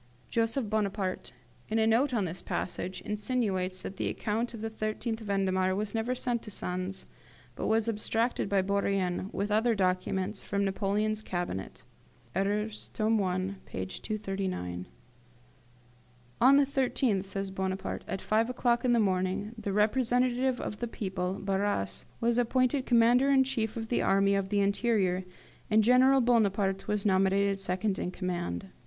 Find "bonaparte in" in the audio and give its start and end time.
0.67-1.77